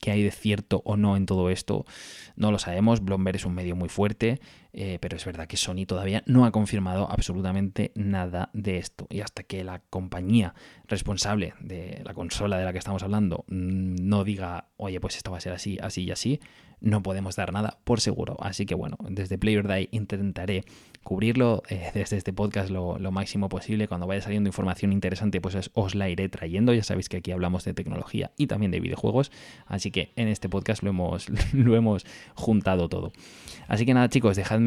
qué 0.00 0.10
hay 0.10 0.22
de 0.22 0.30
cierto 0.30 0.82
o 0.84 0.96
no 0.96 1.16
en 1.16 1.26
todo 1.26 1.50
esto, 1.50 1.84
no 2.36 2.50
lo 2.50 2.58
sabemos. 2.58 3.04
Bloomberg 3.04 3.36
es 3.36 3.44
un 3.44 3.54
medio 3.54 3.76
muy 3.76 3.88
fuerte, 3.88 4.40
eh, 4.78 4.98
pero 5.00 5.16
es 5.16 5.24
verdad 5.24 5.46
que 5.46 5.56
Sony 5.56 5.86
todavía 5.86 6.22
no 6.26 6.44
ha 6.44 6.52
confirmado 6.52 7.10
absolutamente 7.10 7.92
nada 7.94 8.50
de 8.52 8.76
esto. 8.76 9.06
Y 9.08 9.22
hasta 9.22 9.42
que 9.42 9.64
la 9.64 9.78
compañía 9.88 10.54
responsable 10.86 11.54
de 11.60 12.02
la 12.04 12.12
consola 12.12 12.58
de 12.58 12.66
la 12.66 12.72
que 12.72 12.78
estamos 12.78 13.02
hablando 13.02 13.46
mm, 13.48 13.96
no 14.06 14.22
diga, 14.22 14.68
oye, 14.76 15.00
pues 15.00 15.16
esto 15.16 15.30
va 15.30 15.38
a 15.38 15.40
ser 15.40 15.54
así, 15.54 15.78
así 15.80 16.04
y 16.04 16.10
así, 16.10 16.40
no 16.80 17.02
podemos 17.02 17.36
dar 17.36 17.54
nada 17.54 17.78
por 17.84 18.02
seguro. 18.02 18.36
Así 18.38 18.66
que 18.66 18.74
bueno, 18.74 18.98
desde 19.08 19.38
Player 19.38 19.66
Day 19.66 19.88
intentaré 19.92 20.64
cubrirlo 21.02 21.62
eh, 21.70 21.90
desde 21.94 22.18
este 22.18 22.34
podcast 22.34 22.68
lo, 22.68 22.98
máximo 23.10 23.48
posible. 23.48 23.88
Cuando 23.88 24.06
vaya 24.06 24.20
saliendo 24.20 24.48
información 24.48 24.92
interesante, 24.92 25.40
pues 25.40 25.70
os 25.72 25.94
la 25.94 26.10
iré 26.10 26.28
trayendo. 26.28 26.74
Ya 26.74 26.82
sabéis 26.82 27.08
que 27.08 27.16
aquí 27.16 27.30
hablamos 27.30 27.64
de 27.64 27.72
tecnología 27.72 28.32
y 28.36 28.46
también 28.46 28.72
de 28.72 28.80
videojuegos. 28.80 29.32
Así 29.66 29.90
que 29.90 30.12
en 30.16 30.28
este 30.28 30.50
podcast 30.50 30.82
lo 30.82 30.90
hemos, 30.90 31.28
lo 31.54 31.76
hemos 31.76 32.04
juntado 32.34 32.90
todo. 32.90 33.12
Así 33.68 33.86
que 33.86 33.94
nada, 33.94 34.10
chicos, 34.10 34.36
dejadme 34.36 34.65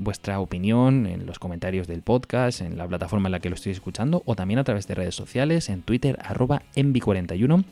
vuestra 0.00 0.40
opinión 0.40 1.06
en 1.06 1.26
los 1.26 1.38
comentarios 1.38 1.86
del 1.86 2.02
podcast, 2.02 2.60
en 2.60 2.76
la 2.76 2.86
plataforma 2.86 3.28
en 3.28 3.32
la 3.32 3.40
que 3.40 3.48
lo 3.48 3.54
estoy 3.54 3.72
escuchando, 3.72 4.22
o 4.26 4.34
también 4.34 4.58
a 4.58 4.64
través 4.64 4.86
de 4.86 4.94
redes 4.94 5.14
sociales, 5.14 5.68
en 5.68 5.82
Twitter, 5.82 6.18
arroba 6.22 6.62
envi41. 6.74 7.64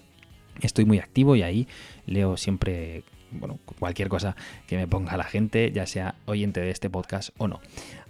Estoy 0.61 0.85
muy 0.85 0.99
activo 0.99 1.37
y 1.37 1.42
ahí 1.42 1.66
leo 2.06 2.37
siempre 2.37 3.02
bueno, 3.38 3.59
cualquier 3.78 4.09
cosa 4.09 4.37
que 4.66 4.76
me 4.76 4.87
ponga 4.87 5.16
la 5.16 5.25
gente, 5.25 5.73
ya 5.73 5.87
sea 5.87 6.14
oyente 6.26 6.61
de 6.61 6.71
este 6.71 6.90
podcast 6.90 7.30
o 7.38 7.49
no. 7.49 7.61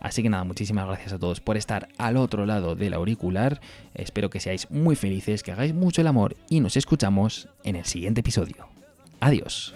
Así 0.01 0.23
que 0.23 0.29
nada, 0.29 0.45
muchísimas 0.45 0.87
gracias 0.87 1.13
a 1.13 1.19
todos 1.19 1.41
por 1.41 1.57
estar 1.57 1.89
al 1.99 2.17
otro 2.17 2.47
lado 2.47 2.75
del 2.75 2.95
auricular. 2.95 3.61
Espero 3.95 4.31
que 4.31 4.41
seáis 4.41 4.71
muy 4.71 4.97
felices, 4.97 5.43
que 5.43 5.53
hagáis 5.53 5.75
mucho 5.75 6.01
el 6.01 6.07
amor 6.07 6.37
y 6.49 6.61
nos 6.61 6.77
escuchamos 6.77 7.49
en 7.65 7.77
el 7.77 7.85
siguiente 7.85 8.21
episodio. 8.21 8.69
Adiós. 9.21 9.75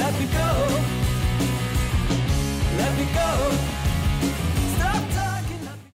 Let 0.00 0.18
me 0.18 0.26
go. 0.28 0.48
Let 2.78 2.98
me 2.98 3.04
go. 3.12 3.79